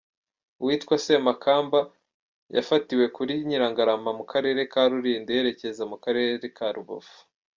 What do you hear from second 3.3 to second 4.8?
Nyirangarama mu karere